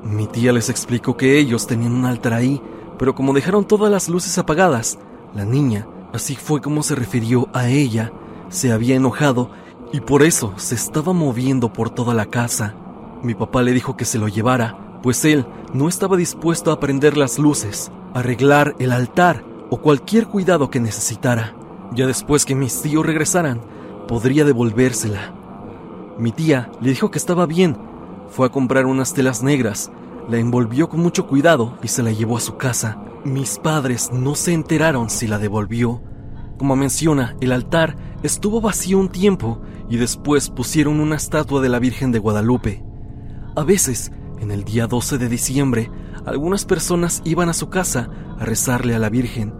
Mi 0.04 0.26
tía 0.26 0.52
les 0.52 0.68
explicó 0.68 1.16
que 1.16 1.38
ellos 1.38 1.66
tenían 1.66 1.92
un 1.92 2.04
altar 2.04 2.34
ahí, 2.34 2.62
pero 2.98 3.14
como 3.14 3.32
dejaron 3.32 3.64
todas 3.64 3.90
las 3.90 4.08
luces 4.08 4.38
apagadas, 4.38 4.98
la 5.34 5.44
niña, 5.44 5.88
así 6.12 6.36
fue 6.36 6.60
como 6.60 6.82
se 6.82 6.94
refirió 6.94 7.48
a 7.52 7.68
ella, 7.68 8.12
se 8.48 8.72
había 8.72 8.96
enojado 8.96 9.50
y 9.92 10.00
por 10.00 10.22
eso 10.22 10.52
se 10.56 10.74
estaba 10.74 11.12
moviendo 11.12 11.72
por 11.72 11.90
toda 11.90 12.14
la 12.14 12.26
casa. 12.26 12.74
Mi 13.22 13.34
papá 13.34 13.62
le 13.62 13.72
dijo 13.72 13.96
que 13.96 14.04
se 14.04 14.18
lo 14.18 14.28
llevara, 14.28 15.00
pues 15.02 15.24
él 15.24 15.46
no 15.72 15.88
estaba 15.88 16.16
dispuesto 16.16 16.72
a 16.72 16.80
prender 16.80 17.16
las 17.16 17.38
luces, 17.38 17.90
arreglar 18.14 18.74
el 18.78 18.92
altar 18.92 19.44
o 19.70 19.78
cualquier 19.78 20.26
cuidado 20.26 20.70
que 20.70 20.80
necesitara. 20.80 21.54
Ya 21.92 22.06
después 22.06 22.44
que 22.44 22.54
mis 22.54 22.82
tíos 22.82 23.04
regresaran, 23.04 23.60
podría 24.06 24.44
devolvérsela. 24.44 25.32
Mi 26.18 26.32
tía 26.32 26.70
le 26.80 26.90
dijo 26.90 27.10
que 27.10 27.18
estaba 27.18 27.46
bien. 27.46 27.76
Fue 28.28 28.46
a 28.46 28.50
comprar 28.50 28.86
unas 28.86 29.14
telas 29.14 29.42
negras, 29.42 29.90
la 30.28 30.38
envolvió 30.38 30.88
con 30.88 31.00
mucho 31.00 31.26
cuidado 31.26 31.78
y 31.82 31.88
se 31.88 32.02
la 32.02 32.12
llevó 32.12 32.36
a 32.36 32.40
su 32.40 32.56
casa. 32.56 32.98
Mis 33.24 33.58
padres 33.58 34.10
no 34.12 34.34
se 34.34 34.52
enteraron 34.52 35.10
si 35.10 35.26
la 35.26 35.38
devolvió. 35.38 36.02
Como 36.58 36.74
menciona, 36.74 37.36
el 37.40 37.52
altar 37.52 37.96
estuvo 38.24 38.60
vacío 38.60 38.98
un 38.98 39.08
tiempo 39.08 39.60
y 39.88 39.96
después 39.96 40.50
pusieron 40.50 40.98
una 40.98 41.14
estatua 41.16 41.60
de 41.60 41.68
la 41.68 41.78
Virgen 41.78 42.10
de 42.10 42.18
Guadalupe. 42.18 42.84
A 43.54 43.62
veces, 43.62 44.10
en 44.40 44.50
el 44.50 44.64
día 44.64 44.88
12 44.88 45.18
de 45.18 45.28
diciembre, 45.28 45.90
algunas 46.26 46.64
personas 46.64 47.22
iban 47.24 47.48
a 47.48 47.54
su 47.54 47.70
casa 47.70 48.10
a 48.38 48.44
rezarle 48.44 48.96
a 48.96 48.98
la 48.98 49.08
Virgen. 49.08 49.54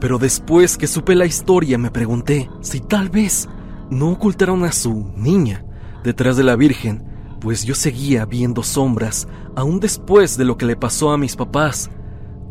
Pero 0.00 0.18
después 0.18 0.78
que 0.78 0.86
supe 0.86 1.14
la 1.14 1.26
historia 1.26 1.76
me 1.76 1.90
pregunté 1.90 2.50
si 2.62 2.80
tal 2.80 3.10
vez 3.10 3.48
no 3.90 4.10
ocultaron 4.10 4.64
a 4.64 4.72
su 4.72 5.12
niña 5.14 5.66
detrás 6.02 6.38
de 6.38 6.44
la 6.44 6.56
Virgen, 6.56 7.04
pues 7.40 7.64
yo 7.64 7.74
seguía 7.74 8.24
viendo 8.24 8.62
sombras 8.62 9.28
aún 9.54 9.80
después 9.80 10.38
de 10.38 10.44
lo 10.46 10.56
que 10.56 10.66
le 10.66 10.76
pasó 10.76 11.12
a 11.12 11.18
mis 11.18 11.36
papás. 11.36 11.90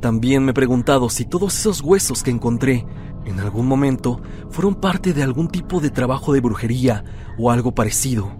También 0.02 0.46
me 0.46 0.52
he 0.52 0.54
preguntado 0.54 1.10
si 1.10 1.26
todos 1.26 1.58
esos 1.58 1.82
huesos 1.82 2.24
que 2.24 2.32
encontré 2.32 2.86
en 3.26 3.40
algún 3.40 3.68
momento 3.68 4.22
fueron 4.50 4.76
parte 4.76 5.14
de 5.14 5.24
algún 5.24 5.48
tipo 5.48 5.80
de 5.80 5.90
trabajo 5.90 6.34
de 6.34 6.42
brujería 6.42 7.04
o 7.38 7.52
algo 7.52 7.74
parecido, 7.74 8.32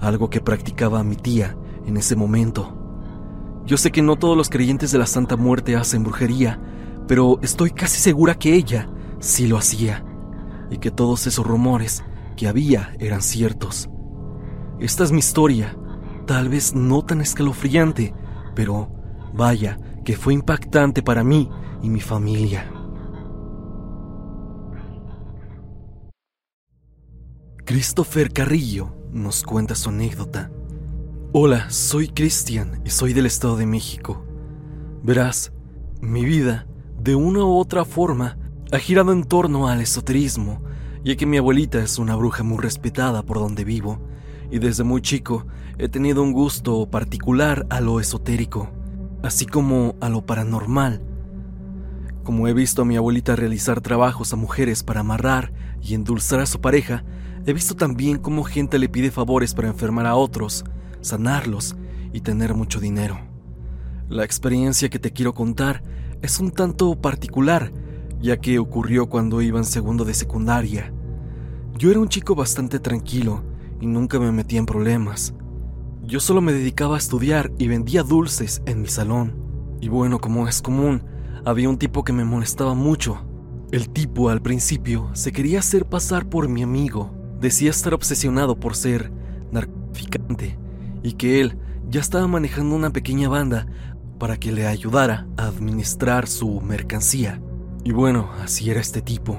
algo 0.00 0.30
que 0.30 0.40
practicaba 0.40 1.02
mi 1.02 1.16
tía 1.16 1.56
en 1.86 1.96
ese 1.96 2.16
momento. 2.16 2.80
Yo 3.66 3.78
sé 3.78 3.90
que 3.90 4.02
no 4.02 4.16
todos 4.16 4.36
los 4.36 4.50
creyentes 4.50 4.92
de 4.92 4.98
la 4.98 5.06
Santa 5.06 5.36
Muerte 5.36 5.74
hacen 5.74 6.04
brujería, 6.04 6.60
pero 7.08 7.38
estoy 7.42 7.70
casi 7.70 7.98
segura 7.98 8.34
que 8.34 8.54
ella 8.54 8.90
sí 9.20 9.46
lo 9.46 9.56
hacía, 9.56 10.04
y 10.70 10.78
que 10.78 10.90
todos 10.90 11.26
esos 11.26 11.46
rumores 11.46 12.04
que 12.36 12.48
había 12.48 12.94
eran 12.98 13.22
ciertos. 13.22 13.88
Esta 14.80 15.04
es 15.04 15.12
mi 15.12 15.20
historia, 15.20 15.76
tal 16.26 16.48
vez 16.48 16.74
no 16.74 17.02
tan 17.02 17.20
escalofriante, 17.20 18.14
pero 18.54 18.90
vaya 19.32 19.78
que 20.04 20.16
fue 20.16 20.34
impactante 20.34 21.02
para 21.02 21.24
mí 21.24 21.48
y 21.82 21.88
mi 21.88 22.00
familia. 22.00 22.73
Christopher 27.66 28.30
Carrillo 28.30 28.94
nos 29.10 29.42
cuenta 29.42 29.74
su 29.74 29.88
anécdota. 29.88 30.50
Hola, 31.32 31.70
soy 31.70 32.08
Cristian 32.08 32.82
y 32.84 32.90
soy 32.90 33.14
del 33.14 33.24
Estado 33.24 33.56
de 33.56 33.64
México. 33.64 34.22
Verás, 35.02 35.50
mi 36.02 36.26
vida, 36.26 36.66
de 37.00 37.14
una 37.14 37.42
u 37.42 37.56
otra 37.56 37.86
forma, 37.86 38.36
ha 38.70 38.78
girado 38.78 39.12
en 39.12 39.24
torno 39.24 39.66
al 39.66 39.80
esoterismo, 39.80 40.62
ya 41.04 41.16
que 41.16 41.24
mi 41.24 41.38
abuelita 41.38 41.82
es 41.82 41.98
una 41.98 42.16
bruja 42.16 42.42
muy 42.42 42.58
respetada 42.58 43.22
por 43.22 43.38
donde 43.38 43.64
vivo, 43.64 43.98
y 44.50 44.58
desde 44.58 44.84
muy 44.84 45.00
chico 45.00 45.46
he 45.78 45.88
tenido 45.88 46.22
un 46.22 46.32
gusto 46.32 46.90
particular 46.90 47.66
a 47.70 47.80
lo 47.80 47.98
esotérico, 47.98 48.68
así 49.22 49.46
como 49.46 49.96
a 50.02 50.10
lo 50.10 50.26
paranormal. 50.26 51.00
Como 52.24 52.46
he 52.46 52.52
visto 52.52 52.82
a 52.82 52.84
mi 52.84 52.98
abuelita 52.98 53.36
realizar 53.36 53.80
trabajos 53.80 54.34
a 54.34 54.36
mujeres 54.36 54.82
para 54.82 55.00
amarrar 55.00 55.54
y 55.80 55.94
endulzar 55.94 56.40
a 56.40 56.46
su 56.46 56.60
pareja, 56.60 57.04
he 57.46 57.52
visto 57.52 57.74
también 57.74 58.18
cómo 58.18 58.44
gente 58.44 58.78
le 58.78 58.88
pide 58.88 59.10
favores 59.10 59.54
para 59.54 59.68
enfermar 59.68 60.06
a 60.06 60.16
otros, 60.16 60.64
sanarlos 61.00 61.76
y 62.12 62.20
tener 62.20 62.54
mucho 62.54 62.80
dinero. 62.80 63.18
La 64.08 64.24
experiencia 64.24 64.88
que 64.88 64.98
te 64.98 65.12
quiero 65.12 65.34
contar 65.34 65.82
es 66.22 66.40
un 66.40 66.50
tanto 66.50 66.94
particular, 67.00 67.72
ya 68.20 68.38
que 68.38 68.58
ocurrió 68.58 69.08
cuando 69.08 69.42
iba 69.42 69.58
en 69.58 69.64
segundo 69.64 70.04
de 70.04 70.14
secundaria. 70.14 70.92
Yo 71.76 71.90
era 71.90 72.00
un 72.00 72.08
chico 72.08 72.34
bastante 72.34 72.78
tranquilo 72.78 73.42
y 73.80 73.86
nunca 73.86 74.18
me 74.18 74.32
metía 74.32 74.58
en 74.58 74.66
problemas. 74.66 75.34
Yo 76.02 76.20
solo 76.20 76.40
me 76.40 76.52
dedicaba 76.52 76.94
a 76.94 76.98
estudiar 76.98 77.50
y 77.58 77.68
vendía 77.68 78.02
dulces 78.02 78.62
en 78.66 78.82
mi 78.82 78.88
salón. 78.88 79.34
Y 79.80 79.88
bueno, 79.88 80.18
como 80.18 80.46
es 80.48 80.62
común, 80.62 81.02
había 81.44 81.68
un 81.68 81.78
tipo 81.78 82.04
que 82.04 82.12
me 82.12 82.24
molestaba 82.24 82.74
mucho. 82.74 83.24
El 83.72 83.90
tipo 83.90 84.28
al 84.30 84.40
principio 84.40 85.10
se 85.14 85.32
quería 85.32 85.58
hacer 85.58 85.86
pasar 85.86 86.28
por 86.28 86.48
mi 86.48 86.62
amigo. 86.62 87.23
Decía 87.44 87.68
estar 87.68 87.92
obsesionado 87.92 88.58
por 88.58 88.74
ser 88.74 89.12
narcotraficante 89.52 90.58
y 91.02 91.12
que 91.12 91.42
él 91.42 91.58
ya 91.90 92.00
estaba 92.00 92.26
manejando 92.26 92.74
una 92.74 92.88
pequeña 92.88 93.28
banda 93.28 93.66
para 94.18 94.38
que 94.38 94.50
le 94.50 94.66
ayudara 94.66 95.26
a 95.36 95.48
administrar 95.48 96.26
su 96.26 96.62
mercancía. 96.62 97.42
Y 97.84 97.92
bueno, 97.92 98.30
así 98.42 98.70
era 98.70 98.80
este 98.80 99.02
tipo. 99.02 99.38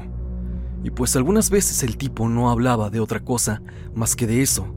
Y 0.84 0.92
pues 0.92 1.16
algunas 1.16 1.50
veces 1.50 1.82
el 1.82 1.98
tipo 1.98 2.30
no 2.30 2.52
hablaba 2.52 2.92
de 2.92 3.00
otra 3.00 3.22
cosa 3.22 3.64
más 3.96 4.16
que 4.16 4.28
de 4.28 4.44
eso, 4.44 4.68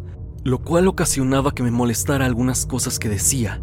lo 0.42 0.62
cual 0.62 0.88
ocasionaba 0.88 1.52
que 1.52 1.62
me 1.62 1.70
molestara 1.70 2.24
algunas 2.24 2.64
cosas 2.64 2.98
que 2.98 3.10
decía. 3.10 3.60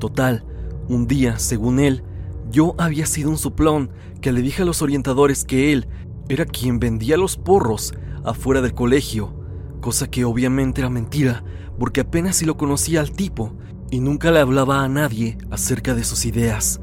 Total, 0.00 0.44
un 0.88 1.06
día, 1.06 1.38
según 1.38 1.78
él, 1.78 2.02
yo 2.50 2.74
había 2.76 3.06
sido 3.06 3.30
un 3.30 3.38
suplón 3.38 3.88
que 4.20 4.32
le 4.32 4.42
dije 4.42 4.62
a 4.62 4.66
los 4.66 4.82
orientadores 4.82 5.44
que 5.44 5.72
él 5.72 5.86
era 6.28 6.44
quien 6.44 6.80
vendía 6.80 7.16
los 7.16 7.36
porros 7.36 7.94
afuera 8.26 8.60
del 8.60 8.74
colegio, 8.74 9.34
cosa 9.80 10.10
que 10.10 10.24
obviamente 10.24 10.82
era 10.82 10.90
mentira, 10.90 11.44
porque 11.78 12.02
apenas 12.02 12.36
si 12.36 12.44
lo 12.44 12.56
conocía 12.56 13.00
al 13.00 13.12
tipo 13.12 13.56
y 13.90 14.00
nunca 14.00 14.30
le 14.30 14.40
hablaba 14.40 14.82
a 14.82 14.88
nadie 14.88 15.38
acerca 15.50 15.94
de 15.94 16.04
sus 16.04 16.26
ideas. 16.26 16.80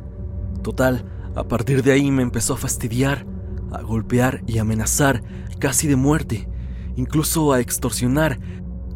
Total, 0.64 1.06
a 1.36 1.44
partir 1.44 1.84
de 1.84 1.92
ahí 1.92 2.10
me 2.12 2.24
empezó 2.24 2.54
a 2.54 2.58
fastidiar, 2.58 3.26
a 3.72 3.82
golpear 3.82 4.44
y 4.48 4.58
amenazar 4.58 5.24
casi 5.60 5.88
de 5.88 5.96
muerte, 5.96 6.48
incluso 6.96 7.54
a 7.54 7.60
extorsionar, 7.60 8.40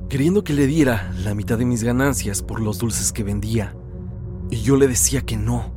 queriendo 0.10 0.44
que 0.44 0.54
le 0.54 0.68
diera 0.68 1.14
la 1.24 1.36
mitad 1.36 1.58
de 1.58 1.66
mis 1.66 1.84
ganancias 1.84 2.42
por 2.42 2.62
los 2.62 2.78
dulces 2.78 3.12
que 3.12 3.24
vendía. 3.24 3.76
Y 4.50 4.58
yo 4.58 4.78
le 4.78 4.88
decía 4.88 5.22
que 5.22 5.36
no. 5.36 5.74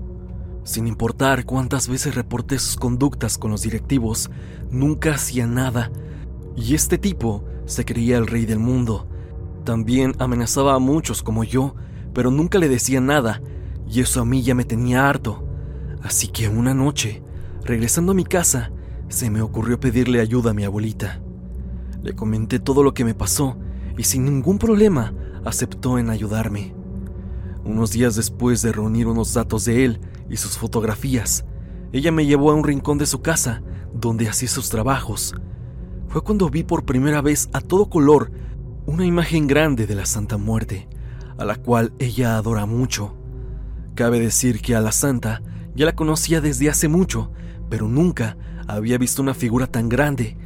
Sin 0.62 0.86
importar 0.86 1.44
cuántas 1.44 1.88
veces 1.88 2.14
reporté 2.14 2.58
sus 2.58 2.76
conductas 2.76 3.38
con 3.38 3.50
los 3.50 3.62
directivos, 3.62 4.30
nunca 4.70 5.14
hacía 5.14 5.46
nada. 5.46 5.90
Y 6.60 6.74
este 6.74 6.98
tipo 6.98 7.44
se 7.64 7.84
creía 7.84 8.18
el 8.18 8.28
rey 8.28 8.46
del 8.46 8.60
mundo 8.60 9.08
también 9.64 10.14
amenazaba 10.18 10.74
a 10.74 10.78
muchos 10.78 11.22
como 11.22 11.44
yo, 11.44 11.74
pero 12.14 12.30
nunca 12.30 12.58
le 12.58 12.68
decía 12.68 13.00
nada, 13.00 13.42
y 13.88 14.00
eso 14.00 14.20
a 14.20 14.24
mí 14.24 14.42
ya 14.42 14.54
me 14.54 14.64
tenía 14.64 15.08
harto. 15.08 15.46
Así 16.02 16.28
que 16.28 16.48
una 16.48 16.74
noche, 16.74 17.22
regresando 17.64 18.12
a 18.12 18.14
mi 18.14 18.24
casa, 18.24 18.72
se 19.08 19.30
me 19.30 19.42
ocurrió 19.42 19.78
pedirle 19.78 20.20
ayuda 20.20 20.50
a 20.50 20.54
mi 20.54 20.64
abuelita. 20.64 21.20
Le 22.02 22.14
comenté 22.14 22.58
todo 22.58 22.82
lo 22.82 22.94
que 22.94 23.04
me 23.04 23.14
pasó 23.14 23.58
y 23.98 24.04
sin 24.04 24.24
ningún 24.24 24.58
problema 24.58 25.12
aceptó 25.44 25.98
en 25.98 26.08
ayudarme. 26.08 26.74
Unos 27.64 27.92
días 27.92 28.16
después 28.16 28.62
de 28.62 28.72
reunir 28.72 29.06
unos 29.06 29.34
datos 29.34 29.66
de 29.66 29.84
él 29.84 30.00
y 30.30 30.38
sus 30.38 30.56
fotografías, 30.56 31.44
ella 31.92 32.10
me 32.12 32.24
llevó 32.24 32.50
a 32.50 32.54
un 32.54 32.64
rincón 32.64 32.96
de 32.96 33.06
su 33.06 33.20
casa 33.20 33.62
donde 33.92 34.28
hacía 34.28 34.48
sus 34.48 34.70
trabajos. 34.70 35.34
Fue 36.10 36.22
cuando 36.22 36.50
vi 36.50 36.64
por 36.64 36.84
primera 36.84 37.22
vez 37.22 37.48
a 37.52 37.60
todo 37.60 37.88
color 37.88 38.32
una 38.84 39.06
imagen 39.06 39.46
grande 39.46 39.86
de 39.86 39.94
la 39.94 40.06
Santa 40.06 40.38
Muerte, 40.38 40.88
a 41.38 41.44
la 41.44 41.54
cual 41.54 41.92
ella 42.00 42.36
adora 42.36 42.66
mucho. 42.66 43.14
Cabe 43.94 44.18
decir 44.18 44.60
que 44.60 44.74
a 44.74 44.80
la 44.80 44.90
Santa 44.90 45.40
ya 45.76 45.86
la 45.86 45.94
conocía 45.94 46.40
desde 46.40 46.68
hace 46.68 46.88
mucho, 46.88 47.30
pero 47.68 47.86
nunca 47.86 48.36
había 48.66 48.98
visto 48.98 49.22
una 49.22 49.34
figura 49.34 49.68
tan 49.68 49.88
grande 49.88 50.36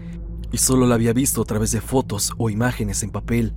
y 0.52 0.59
solo 0.59 0.87
la 0.87 0.97
había 0.97 1.14
visto 1.14 1.40
a 1.40 1.47
través 1.47 1.73
de 1.73 1.80
fotos 1.80 2.35
o 2.37 2.50
imágenes 2.50 3.02
en 3.02 3.11
papel. 3.11 3.54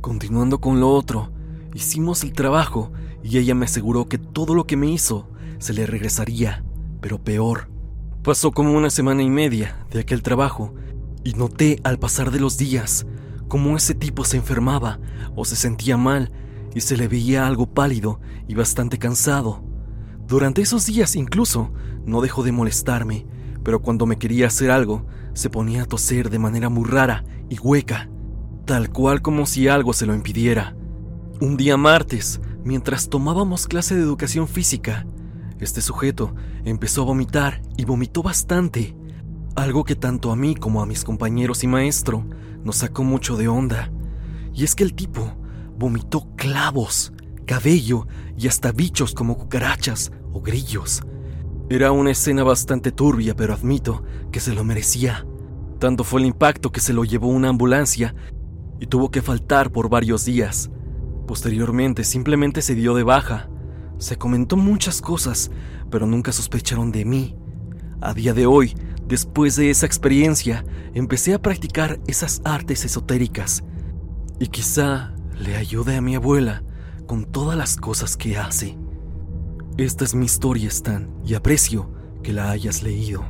Continuando 0.00 0.60
con 0.60 0.80
lo 0.80 0.90
otro, 0.90 1.30
hicimos 1.72 2.24
el 2.24 2.32
trabajo 2.32 2.90
y 3.22 3.38
ella 3.38 3.54
me 3.54 3.66
aseguró 3.66 4.08
que 4.08 4.18
todo 4.18 4.56
lo 4.56 4.66
que 4.66 4.76
me 4.76 4.90
hizo 4.90 5.30
se 5.58 5.72
le 5.72 5.86
regresaría, 5.86 6.64
pero 7.00 7.22
peor. 7.22 7.70
Pasó 8.24 8.50
como 8.50 8.76
una 8.76 8.90
semana 8.90 9.22
y 9.22 9.30
media 9.30 9.86
de 9.92 10.00
aquel 10.00 10.22
trabajo 10.22 10.74
y 11.28 11.34
noté 11.34 11.78
al 11.84 11.98
pasar 11.98 12.30
de 12.30 12.40
los 12.40 12.56
días 12.56 13.06
cómo 13.48 13.76
ese 13.76 13.94
tipo 13.94 14.24
se 14.24 14.38
enfermaba 14.38 14.98
o 15.36 15.44
se 15.44 15.56
sentía 15.56 15.98
mal 15.98 16.32
y 16.74 16.80
se 16.80 16.96
le 16.96 17.06
veía 17.06 17.46
algo 17.46 17.66
pálido 17.66 18.18
y 18.46 18.54
bastante 18.54 18.96
cansado. 18.96 19.62
Durante 20.26 20.62
esos 20.62 20.86
días 20.86 21.16
incluso 21.16 21.70
no 22.06 22.22
dejó 22.22 22.44
de 22.44 22.52
molestarme, 22.52 23.26
pero 23.62 23.82
cuando 23.82 24.06
me 24.06 24.16
quería 24.16 24.46
hacer 24.46 24.70
algo, 24.70 25.04
se 25.34 25.50
ponía 25.50 25.82
a 25.82 25.84
toser 25.84 26.30
de 26.30 26.38
manera 26.38 26.70
muy 26.70 26.88
rara 26.88 27.24
y 27.50 27.58
hueca, 27.58 28.08
tal 28.64 28.88
cual 28.88 29.20
como 29.20 29.44
si 29.44 29.68
algo 29.68 29.92
se 29.92 30.06
lo 30.06 30.14
impidiera. 30.14 30.76
Un 31.42 31.58
día 31.58 31.76
martes, 31.76 32.40
mientras 32.64 33.10
tomábamos 33.10 33.66
clase 33.66 33.94
de 33.94 34.00
educación 34.00 34.48
física, 34.48 35.06
este 35.60 35.82
sujeto 35.82 36.34
empezó 36.64 37.02
a 37.02 37.06
vomitar 37.06 37.60
y 37.76 37.84
vomitó 37.84 38.22
bastante, 38.22 38.96
algo 39.58 39.84
que 39.84 39.96
tanto 39.96 40.30
a 40.30 40.36
mí 40.36 40.54
como 40.54 40.82
a 40.82 40.86
mis 40.86 41.04
compañeros 41.04 41.64
y 41.64 41.66
maestro 41.66 42.24
nos 42.64 42.76
sacó 42.76 43.04
mucho 43.04 43.36
de 43.36 43.48
onda. 43.48 43.90
Y 44.54 44.64
es 44.64 44.74
que 44.74 44.84
el 44.84 44.94
tipo 44.94 45.32
vomitó 45.76 46.26
clavos, 46.36 47.12
cabello 47.44 48.06
y 48.36 48.48
hasta 48.48 48.72
bichos 48.72 49.14
como 49.14 49.36
cucarachas 49.36 50.12
o 50.32 50.40
grillos. 50.40 51.02
Era 51.70 51.92
una 51.92 52.12
escena 52.12 52.44
bastante 52.44 52.92
turbia, 52.92 53.34
pero 53.36 53.52
admito 53.52 54.02
que 54.32 54.40
se 54.40 54.54
lo 54.54 54.64
merecía. 54.64 55.26
Tanto 55.78 56.02
fue 56.02 56.20
el 56.20 56.26
impacto 56.26 56.72
que 56.72 56.80
se 56.80 56.92
lo 56.92 57.04
llevó 57.04 57.28
una 57.28 57.50
ambulancia 57.50 58.14
y 58.80 58.86
tuvo 58.86 59.10
que 59.10 59.22
faltar 59.22 59.70
por 59.70 59.88
varios 59.88 60.24
días. 60.24 60.70
Posteriormente 61.26 62.04
simplemente 62.04 62.62
se 62.62 62.74
dio 62.74 62.94
de 62.94 63.02
baja. 63.02 63.48
Se 63.98 64.16
comentó 64.16 64.56
muchas 64.56 65.00
cosas, 65.02 65.50
pero 65.90 66.06
nunca 66.06 66.32
sospecharon 66.32 66.90
de 66.90 67.04
mí. 67.04 67.36
A 68.00 68.14
día 68.14 68.32
de 68.32 68.46
hoy, 68.46 68.74
después 69.08 69.56
de 69.56 69.70
esa 69.70 69.86
experiencia, 69.86 70.64
empecé 70.94 71.34
a 71.34 71.42
practicar 71.42 71.98
esas 72.06 72.40
artes 72.44 72.84
esotéricas 72.84 73.64
y 74.38 74.48
quizá 74.48 75.14
le 75.38 75.56
ayude 75.56 75.96
a 75.96 76.00
mi 76.00 76.14
abuela 76.14 76.62
con 77.06 77.24
todas 77.24 77.56
las 77.56 77.76
cosas 77.76 78.16
que 78.16 78.36
hace. 78.36 78.76
Esta 79.78 80.04
es 80.04 80.14
mi 80.14 80.26
historia, 80.26 80.68
Stan, 80.68 81.08
y 81.24 81.34
aprecio 81.34 81.90
que 82.22 82.32
la 82.32 82.50
hayas 82.50 82.82
leído. 82.82 83.24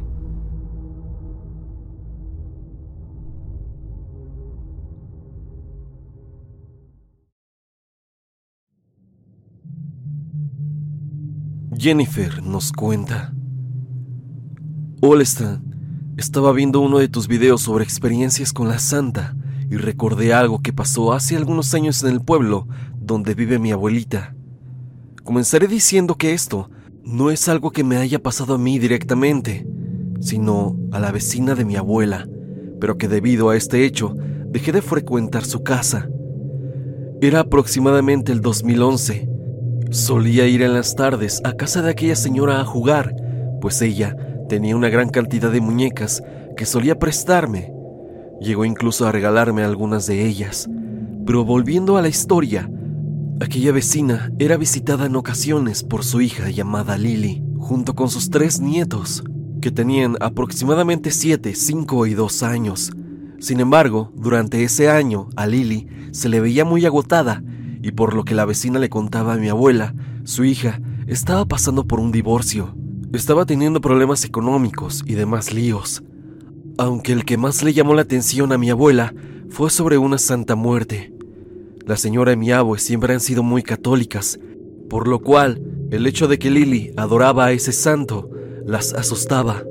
Jennifer 11.78 12.42
nos 12.42 12.72
cuenta. 12.72 13.32
Estaba 16.18 16.52
viendo 16.52 16.80
uno 16.80 16.98
de 16.98 17.06
tus 17.06 17.28
videos 17.28 17.62
sobre 17.62 17.84
experiencias 17.84 18.52
con 18.52 18.68
la 18.68 18.80
santa 18.80 19.36
y 19.70 19.76
recordé 19.76 20.34
algo 20.34 20.60
que 20.60 20.72
pasó 20.72 21.12
hace 21.12 21.36
algunos 21.36 21.74
años 21.74 22.02
en 22.02 22.10
el 22.10 22.20
pueblo 22.20 22.66
donde 23.00 23.34
vive 23.34 23.60
mi 23.60 23.70
abuelita. 23.70 24.34
Comenzaré 25.22 25.68
diciendo 25.68 26.16
que 26.16 26.34
esto 26.34 26.70
no 27.04 27.30
es 27.30 27.48
algo 27.48 27.70
que 27.70 27.84
me 27.84 27.98
haya 27.98 28.20
pasado 28.20 28.54
a 28.54 28.58
mí 28.58 28.80
directamente, 28.80 29.64
sino 30.18 30.76
a 30.90 30.98
la 30.98 31.12
vecina 31.12 31.54
de 31.54 31.64
mi 31.64 31.76
abuela, 31.76 32.28
pero 32.80 32.98
que 32.98 33.06
debido 33.06 33.50
a 33.50 33.56
este 33.56 33.84
hecho 33.84 34.16
dejé 34.48 34.72
de 34.72 34.82
frecuentar 34.82 35.44
su 35.44 35.62
casa. 35.62 36.08
Era 37.20 37.40
aproximadamente 37.40 38.32
el 38.32 38.40
2011. 38.40 39.28
Solía 39.92 40.48
ir 40.48 40.62
en 40.62 40.74
las 40.74 40.96
tardes 40.96 41.40
a 41.44 41.52
casa 41.52 41.80
de 41.80 41.90
aquella 41.90 42.16
señora 42.16 42.60
a 42.60 42.64
jugar, 42.64 43.14
pues 43.60 43.80
ella 43.82 44.16
tenía 44.48 44.76
una 44.76 44.88
gran 44.88 45.10
cantidad 45.10 45.52
de 45.52 45.60
muñecas 45.60 46.22
que 46.56 46.66
solía 46.66 46.98
prestarme. 46.98 47.72
Llegó 48.40 48.64
incluso 48.64 49.06
a 49.06 49.12
regalarme 49.12 49.62
algunas 49.62 50.06
de 50.06 50.26
ellas. 50.26 50.68
Pero 51.26 51.44
volviendo 51.44 51.96
a 51.96 52.02
la 52.02 52.08
historia, 52.08 52.70
Aquella 53.40 53.70
vecina 53.70 54.32
era 54.40 54.56
visitada 54.56 55.06
en 55.06 55.14
ocasiones 55.14 55.84
por 55.84 56.04
su 56.04 56.20
hija 56.20 56.50
llamada 56.50 56.98
Lily, 56.98 57.40
junto 57.56 57.94
con 57.94 58.10
sus 58.10 58.30
tres 58.30 58.58
nietos, 58.60 59.22
que 59.62 59.70
tenían 59.70 60.16
aproximadamente 60.18 61.12
7, 61.12 61.54
5 61.54 62.06
y 62.06 62.14
2 62.14 62.42
años. 62.42 62.90
Sin 63.38 63.60
embargo, 63.60 64.10
durante 64.16 64.64
ese 64.64 64.90
año 64.90 65.28
a 65.36 65.46
Lily 65.46 65.86
se 66.10 66.28
le 66.28 66.40
veía 66.40 66.64
muy 66.64 66.84
agotada 66.84 67.44
y 67.80 67.92
por 67.92 68.12
lo 68.12 68.24
que 68.24 68.34
la 68.34 68.44
vecina 68.44 68.80
le 68.80 68.88
contaba 68.88 69.34
a 69.34 69.38
mi 69.38 69.48
abuela, 69.48 69.94
su 70.24 70.44
hija 70.44 70.80
estaba 71.06 71.44
pasando 71.44 71.86
por 71.86 72.00
un 72.00 72.10
divorcio. 72.10 72.74
Estaba 73.12 73.46
teniendo 73.46 73.80
problemas 73.80 74.24
económicos 74.24 75.02
y 75.06 75.14
demás 75.14 75.52
líos. 75.52 76.02
Aunque 76.76 77.12
el 77.12 77.24
que 77.24 77.36
más 77.36 77.62
le 77.62 77.72
llamó 77.72 77.94
la 77.94 78.02
atención 78.02 78.52
a 78.52 78.58
mi 78.58 78.70
abuela 78.70 79.14
fue 79.50 79.70
sobre 79.70 79.98
una 79.98 80.18
santa 80.18 80.54
muerte 80.54 81.12
la 81.88 81.96
señora 81.96 82.32
y 82.32 82.36
mi 82.36 82.52
abue 82.52 82.78
siempre 82.78 83.14
han 83.14 83.20
sido 83.20 83.42
muy 83.42 83.62
católicas, 83.62 84.38
por 84.90 85.08
lo 85.08 85.20
cual 85.20 85.58
el 85.90 86.06
hecho 86.06 86.28
de 86.28 86.38
que 86.38 86.50
Lily 86.50 86.92
adoraba 86.98 87.46
a 87.46 87.52
ese 87.52 87.72
santo 87.72 88.28
las 88.66 88.92
asustaba. 88.92 89.62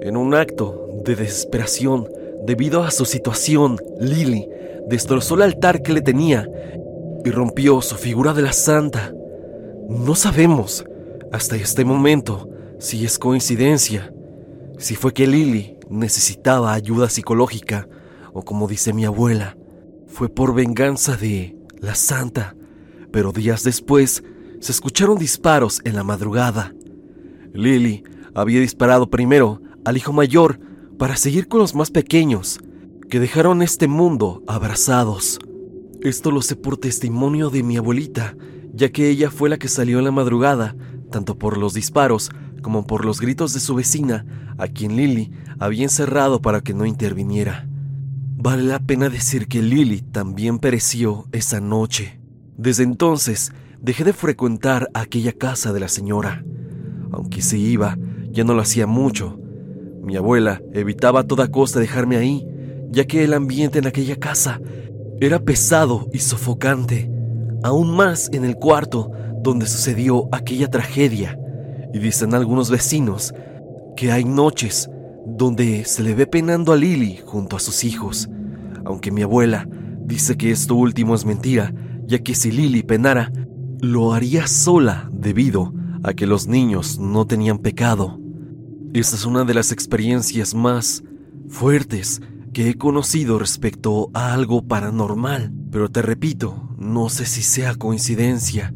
En 0.00 0.16
un 0.16 0.34
acto 0.34 0.88
de 1.04 1.14
desesperación, 1.14 2.08
debido 2.46 2.82
a 2.82 2.90
su 2.90 3.04
situación, 3.04 3.76
Lily 4.00 4.48
destrozó 4.88 5.34
el 5.34 5.42
altar 5.42 5.82
que 5.82 5.92
le 5.92 6.00
tenía 6.00 6.48
y 7.22 7.30
rompió 7.30 7.82
su 7.82 7.96
figura 7.96 8.32
de 8.32 8.40
la 8.40 8.54
santa. 8.54 9.12
No 9.90 10.14
sabemos 10.14 10.86
hasta 11.32 11.56
este 11.56 11.84
momento 11.84 12.48
si 12.82 13.04
es 13.04 13.16
coincidencia, 13.16 14.12
si 14.76 14.96
fue 14.96 15.14
que 15.14 15.28
Lily 15.28 15.76
necesitaba 15.88 16.72
ayuda 16.72 17.08
psicológica 17.08 17.88
o 18.32 18.42
como 18.42 18.66
dice 18.66 18.92
mi 18.92 19.04
abuela, 19.04 19.56
fue 20.08 20.28
por 20.28 20.52
venganza 20.52 21.16
de 21.16 21.56
la 21.78 21.94
santa, 21.94 22.56
pero 23.12 23.30
días 23.30 23.62
después 23.62 24.24
se 24.58 24.72
escucharon 24.72 25.16
disparos 25.16 25.80
en 25.84 25.94
la 25.94 26.02
madrugada. 26.02 26.74
Lily 27.54 28.02
había 28.34 28.58
disparado 28.58 29.08
primero 29.08 29.62
al 29.84 29.96
hijo 29.96 30.12
mayor 30.12 30.58
para 30.98 31.14
seguir 31.14 31.46
con 31.46 31.60
los 31.60 31.76
más 31.76 31.92
pequeños, 31.92 32.58
que 33.08 33.20
dejaron 33.20 33.62
este 33.62 33.86
mundo 33.86 34.42
abrazados. 34.48 35.38
Esto 36.00 36.32
lo 36.32 36.42
sé 36.42 36.56
por 36.56 36.78
testimonio 36.78 37.48
de 37.48 37.62
mi 37.62 37.76
abuelita, 37.76 38.34
ya 38.74 38.88
que 38.88 39.08
ella 39.08 39.30
fue 39.30 39.48
la 39.48 39.58
que 39.58 39.68
salió 39.68 40.00
en 40.00 40.04
la 40.04 40.10
madrugada, 40.10 40.74
tanto 41.12 41.38
por 41.38 41.58
los 41.58 41.74
disparos 41.74 42.32
como 42.62 42.86
por 42.86 43.04
los 43.04 43.20
gritos 43.20 43.52
de 43.52 43.60
su 43.60 43.74
vecina, 43.74 44.24
a 44.56 44.68
quien 44.68 44.96
Lily 44.96 45.32
había 45.58 45.82
encerrado 45.82 46.40
para 46.40 46.62
que 46.62 46.72
no 46.72 46.86
interviniera. 46.86 47.68
Vale 48.36 48.62
la 48.62 48.78
pena 48.78 49.08
decir 49.08 49.46
que 49.46 49.62
Lily 49.62 50.00
también 50.00 50.58
pereció 50.58 51.26
esa 51.32 51.60
noche. 51.60 52.18
Desde 52.56 52.82
entonces 52.82 53.52
dejé 53.80 54.04
de 54.04 54.12
frecuentar 54.12 54.88
aquella 54.94 55.32
casa 55.32 55.72
de 55.72 55.80
la 55.80 55.88
señora. 55.88 56.44
Aunque 57.12 57.42
se 57.42 57.58
iba, 57.58 57.98
ya 58.30 58.44
no 58.44 58.54
lo 58.54 58.62
hacía 58.62 58.86
mucho. 58.86 59.38
Mi 60.02 60.16
abuela 60.16 60.60
evitaba 60.72 61.20
a 61.20 61.26
toda 61.26 61.48
costa 61.48 61.78
dejarme 61.78 62.16
ahí, 62.16 62.46
ya 62.90 63.04
que 63.04 63.24
el 63.24 63.34
ambiente 63.34 63.78
en 63.78 63.86
aquella 63.86 64.16
casa 64.16 64.60
era 65.20 65.38
pesado 65.38 66.08
y 66.12 66.18
sofocante, 66.18 67.08
aún 67.62 67.94
más 67.94 68.28
en 68.32 68.44
el 68.44 68.56
cuarto 68.56 69.12
donde 69.40 69.66
sucedió 69.66 70.28
aquella 70.32 70.68
tragedia. 70.68 71.38
Y 71.92 71.98
dicen 71.98 72.34
algunos 72.34 72.70
vecinos 72.70 73.34
que 73.96 74.12
hay 74.12 74.24
noches 74.24 74.88
donde 75.26 75.84
se 75.84 76.02
le 76.02 76.14
ve 76.14 76.26
penando 76.26 76.72
a 76.72 76.76
Lily 76.76 77.20
junto 77.24 77.56
a 77.56 77.60
sus 77.60 77.84
hijos, 77.84 78.28
aunque 78.84 79.10
mi 79.10 79.22
abuela 79.22 79.68
dice 80.04 80.36
que 80.36 80.50
esto 80.50 80.74
último 80.74 81.14
es 81.14 81.24
mentira, 81.24 81.72
ya 82.06 82.18
que 82.18 82.34
si 82.34 82.50
Lily 82.50 82.82
penara, 82.82 83.32
lo 83.80 84.12
haría 84.12 84.46
sola 84.46 85.08
debido 85.12 85.72
a 86.02 86.14
que 86.14 86.26
los 86.26 86.46
niños 86.46 86.98
no 86.98 87.26
tenían 87.26 87.58
pecado. 87.58 88.18
Esta 88.92 89.16
es 89.16 89.24
una 89.24 89.44
de 89.44 89.54
las 89.54 89.72
experiencias 89.72 90.54
más 90.54 91.02
fuertes 91.48 92.20
que 92.52 92.68
he 92.68 92.74
conocido 92.74 93.38
respecto 93.38 94.10
a 94.12 94.34
algo 94.34 94.62
paranormal, 94.62 95.52
pero 95.70 95.88
te 95.90 96.02
repito, 96.02 96.68
no 96.76 97.08
sé 97.08 97.24
si 97.24 97.42
sea 97.42 97.74
coincidencia 97.74 98.74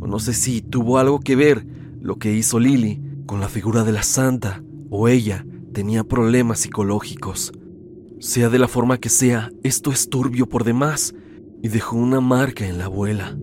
o 0.00 0.06
no 0.06 0.18
sé 0.18 0.34
si 0.34 0.60
tuvo 0.60 0.98
algo 0.98 1.20
que 1.20 1.36
ver 1.36 1.66
lo 2.04 2.18
que 2.18 2.34
hizo 2.34 2.60
Lily 2.60 3.00
con 3.24 3.40
la 3.40 3.48
figura 3.48 3.82
de 3.82 3.90
la 3.90 4.02
santa 4.02 4.62
o 4.90 5.08
ella 5.08 5.46
tenía 5.72 6.04
problemas 6.04 6.60
psicológicos. 6.60 7.50
Sea 8.20 8.50
de 8.50 8.58
la 8.58 8.68
forma 8.68 8.98
que 8.98 9.08
sea, 9.08 9.50
esto 9.62 9.90
es 9.90 10.10
turbio 10.10 10.46
por 10.46 10.64
demás 10.64 11.14
y 11.62 11.68
dejó 11.68 11.96
una 11.96 12.20
marca 12.20 12.66
en 12.66 12.76
la 12.76 12.84
abuela. 12.84 13.38